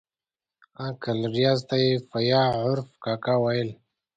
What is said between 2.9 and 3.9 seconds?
کاکا ویل.